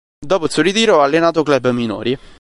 [0.25, 2.17] Dopo il suo ritiro ha allenato club minori.